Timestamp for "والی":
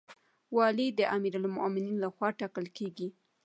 0.57-0.87